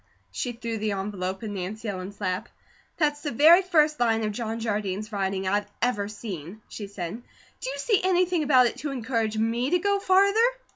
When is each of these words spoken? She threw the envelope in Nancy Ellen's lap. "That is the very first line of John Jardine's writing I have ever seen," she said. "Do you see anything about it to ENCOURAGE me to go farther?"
She 0.31 0.53
threw 0.53 0.79
the 0.79 0.93
envelope 0.93 1.43
in 1.43 1.53
Nancy 1.53 1.87
Ellen's 1.87 2.19
lap. 2.19 2.49
"That 2.97 3.13
is 3.13 3.21
the 3.21 3.29
very 3.29 3.61
first 3.61 3.99
line 3.99 4.23
of 4.23 4.31
John 4.31 4.59
Jardine's 4.59 5.11
writing 5.11 5.47
I 5.47 5.57
have 5.59 5.71
ever 5.79 6.07
seen," 6.07 6.59
she 6.69 6.87
said. 6.87 7.21
"Do 7.59 7.69
you 7.69 7.77
see 7.77 8.01
anything 8.03 8.41
about 8.41 8.65
it 8.65 8.77
to 8.77 8.89
ENCOURAGE 8.89 9.37
me 9.37 9.69
to 9.69 9.77
go 9.77 9.99
farther?" 9.99 10.41